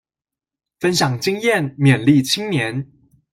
[0.79, 2.91] 分享經驗勉勵青年